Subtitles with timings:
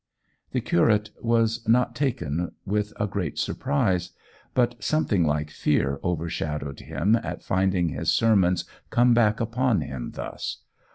[0.49, 4.09] The curate was not taken with a great surprise.
[4.55, 10.63] But something like fear overshadowed him at finding his sermons come back upon him thus.